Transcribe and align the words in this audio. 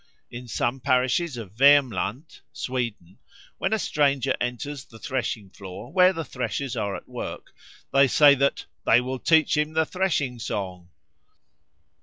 In 0.31 0.47
some 0.47 0.79
parishes 0.79 1.37
of 1.37 1.55
Wermland 1.59 2.39
(Sweden), 2.51 3.19
when 3.59 3.71
a 3.71 3.77
stranger 3.77 4.33
enters 4.41 4.83
the 4.83 4.97
threshing 4.97 5.51
floor 5.51 5.93
where 5.93 6.11
the 6.11 6.25
threshers 6.25 6.75
are 6.75 6.95
at 6.95 7.07
work, 7.07 7.53
they 7.93 8.07
say 8.07 8.33
that 8.33 8.65
"they 8.83 8.99
will 8.99 9.19
teach 9.19 9.55
him 9.55 9.73
the 9.73 9.85
threshing 9.85 10.39
song." 10.39 10.89